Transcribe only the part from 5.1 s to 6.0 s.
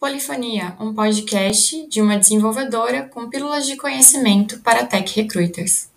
recruiters.